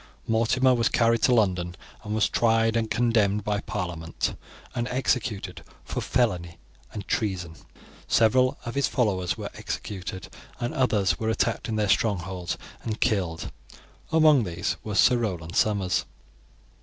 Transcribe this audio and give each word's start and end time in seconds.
Mortimer 0.27 0.73
was 0.73 0.89
carried 0.89 1.21
to 1.21 1.35
London, 1.35 1.75
and 2.03 2.15
was 2.15 2.27
tried 2.27 2.75
and 2.75 2.89
condemned 2.89 3.43
by 3.43 3.59
parliament, 3.59 4.33
and 4.73 4.87
executed 4.87 5.61
for 5.85 6.01
felony 6.01 6.57
and 6.91 7.07
treason. 7.07 7.53
Several 8.07 8.57
of 8.65 8.73
his 8.73 8.87
followers 8.87 9.37
were 9.37 9.51
executed, 9.53 10.29
and 10.59 10.73
others 10.73 11.19
were 11.19 11.29
attacked 11.29 11.69
in 11.69 11.75
their 11.75 11.87
strongholds 11.87 12.57
and 12.81 12.99
killed; 12.99 13.51
among 14.11 14.43
these 14.43 14.75
was 14.83 14.99
Sir 14.99 15.17
Roland 15.17 15.55
Somers. 15.55 16.05